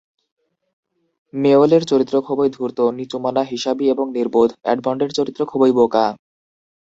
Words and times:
মেয়লের 1.33 1.83
চরিত্র 1.85 2.15
খুবই 2.21 2.49
ধূর্ত, 2.49 2.79
নিচুমনা, 2.99 3.41
হিসাবী 3.43 3.85
এবং 3.89 4.05
নির্বোধ; 4.11 4.49
এডমন্ডের 4.65 5.11
চরিত্র 5.17 5.41
খুবই 5.45 5.71
বোকা। 5.71 6.05